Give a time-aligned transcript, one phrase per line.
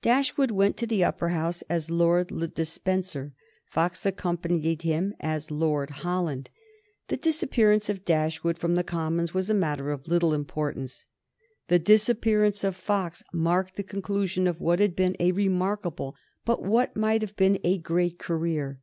[0.00, 3.32] Dashwood went to the Upper House as Lord Le Despencer;
[3.66, 6.50] Fox accompanied him as Lord Holland.
[7.08, 11.06] The disappearance of Dashwood from the Commons was a matter of little importance.
[11.66, 16.14] The disappearance of Fox marked the conclusion of what had been a remarkable,
[16.46, 18.78] of what might have been a great career.